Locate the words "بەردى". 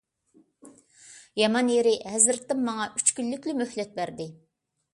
4.01-4.31